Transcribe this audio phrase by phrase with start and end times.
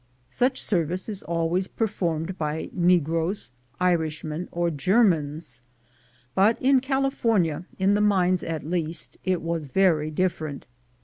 [0.31, 5.61] Such service is always performed by negroes, Irishmen, or Germans;
[6.33, 10.65] but in California, in the mines at least, it was verj' different.